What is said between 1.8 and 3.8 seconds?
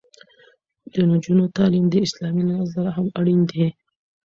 د اسلام له نظره هم اړین دی.